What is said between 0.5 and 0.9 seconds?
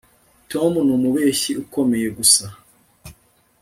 Tom